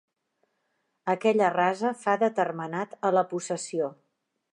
Aquella 1.13 1.49
rasa 1.55 1.91
fa 2.05 2.15
de 2.23 2.31
termenat 2.39 2.97
a 3.11 3.13
la 3.19 3.25
possessió. 3.35 3.91